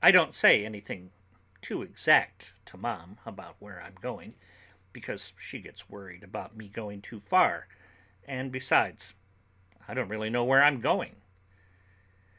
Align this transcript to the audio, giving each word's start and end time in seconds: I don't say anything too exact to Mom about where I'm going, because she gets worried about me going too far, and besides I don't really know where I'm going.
I 0.00 0.12
don't 0.12 0.34
say 0.34 0.64
anything 0.64 1.12
too 1.60 1.82
exact 1.82 2.54
to 2.64 2.78
Mom 2.78 3.20
about 3.26 3.56
where 3.60 3.82
I'm 3.82 3.96
going, 3.96 4.34
because 4.94 5.34
she 5.38 5.60
gets 5.60 5.90
worried 5.90 6.24
about 6.24 6.56
me 6.56 6.70
going 6.70 7.02
too 7.02 7.20
far, 7.20 7.68
and 8.24 8.50
besides 8.50 9.12
I 9.86 9.92
don't 9.92 10.08
really 10.08 10.30
know 10.30 10.44
where 10.44 10.62
I'm 10.64 10.80
going. 10.80 11.20